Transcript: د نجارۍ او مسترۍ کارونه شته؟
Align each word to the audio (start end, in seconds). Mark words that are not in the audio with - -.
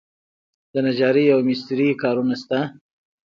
د 0.73 0.75
نجارۍ 0.85 1.25
او 1.33 1.39
مسترۍ 1.47 1.89
کارونه 2.03 2.35
شته؟ 2.41 2.59